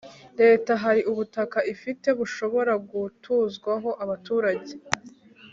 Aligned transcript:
leta 0.41 0.71
hari 0.83 1.01
ubutaka 1.11 1.57
ifite 1.73 2.07
bushobora 2.19 2.73
gutuzwaho 2.89 3.89
abaturage 4.03 4.73